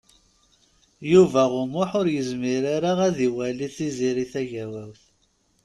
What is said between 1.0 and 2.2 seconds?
Yuba U Muḥ ur